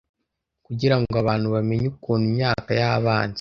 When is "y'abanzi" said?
2.79-3.29